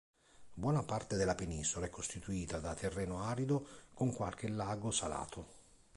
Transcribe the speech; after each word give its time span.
Buona 0.55 0.81
parte 0.81 1.15
della 1.15 1.35
penisola 1.35 1.85
è 1.85 1.91
costituita 1.91 2.57
da 2.57 2.73
terreno 2.73 3.21
arido 3.21 3.67
con 3.93 4.11
qualche 4.11 4.47
lago 4.49 4.89
salato. 4.89 5.47